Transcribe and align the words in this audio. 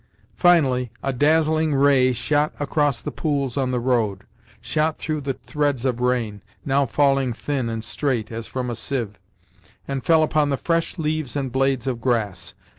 Finally, 0.35 0.89
a 1.03 1.13
dazzling 1.13 1.75
ray 1.75 2.11
shot 2.11 2.53
across 2.59 2.99
the 2.99 3.11
pools 3.11 3.55
on 3.55 3.69
the 3.69 3.79
road, 3.79 4.23
shot 4.59 4.97
through 4.97 5.21
the 5.21 5.35
threads 5.45 5.85
of 5.85 5.99
rain—now 5.99 6.87
falling 6.87 7.33
thin 7.33 7.69
and 7.69 7.83
straight, 7.83 8.31
as 8.31 8.47
from 8.47 8.71
a 8.71 8.75
sieve—, 8.75 9.19
and 9.87 10.03
fell 10.03 10.23
upon 10.23 10.49
the 10.49 10.57
fresh 10.57 10.97
leaves 10.97 11.35
and 11.35 11.51
blades 11.51 11.85
of 11.85 12.01
grass. 12.01 12.55